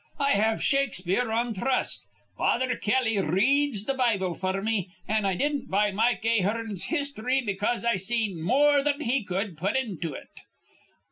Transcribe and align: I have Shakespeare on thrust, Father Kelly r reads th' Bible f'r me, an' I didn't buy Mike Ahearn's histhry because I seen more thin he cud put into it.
I 0.19 0.31
have 0.31 0.63
Shakespeare 0.63 1.31
on 1.31 1.53
thrust, 1.53 2.07
Father 2.35 2.75
Kelly 2.75 3.19
r 3.19 3.23
reads 3.31 3.83
th' 3.83 3.95
Bible 3.95 4.35
f'r 4.35 4.63
me, 4.63 4.89
an' 5.07 5.25
I 5.25 5.35
didn't 5.35 5.69
buy 5.69 5.91
Mike 5.91 6.25
Ahearn's 6.25 6.85
histhry 6.85 7.45
because 7.45 7.85
I 7.85 7.97
seen 7.97 8.41
more 8.41 8.83
thin 8.83 9.01
he 9.01 9.23
cud 9.23 9.57
put 9.57 9.75
into 9.77 10.15
it. 10.15 10.29